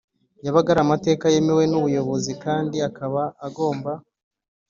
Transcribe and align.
yabaga 0.45 0.69
ari 0.73 0.81
amateka 0.85 1.23
yemewe 1.33 1.63
n 1.67 1.73
ubuyobozi 1.79 2.31
kandi 2.43 2.75
akaba 2.89 3.21
agomba 3.47 3.91